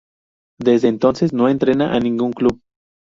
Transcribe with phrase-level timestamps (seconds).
[0.59, 2.59] Desde entonces no entrena a ningún club.